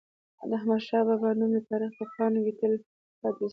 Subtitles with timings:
[0.49, 2.73] د احمد شاه بابا نوم د تاریخ په پاڼو کي تل
[3.21, 3.49] پاتي سو.